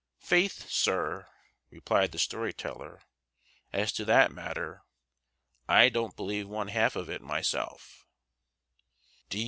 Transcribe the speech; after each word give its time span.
"Faith, 0.17 0.67
sir," 0.67 1.27
replied 1.69 2.11
the 2.11 2.17
story 2.17 2.51
teller, 2.51 3.03
"as 3.71 3.91
to 3.91 4.03
that 4.03 4.31
matter, 4.31 4.81
I 5.67 5.89
don't 5.89 6.15
believe 6.15 6.47
one 6.47 6.69
half 6.69 6.95
of 6.95 7.07
it 7.07 7.21
myself." 7.21 8.03